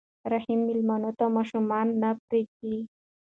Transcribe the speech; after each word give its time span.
رحیم 0.31 0.59
مېلمنو 0.67 1.11
ته 1.19 1.25
ماشومان 1.35 1.87
نه 2.01 2.09
پرېږدي. 2.25 2.75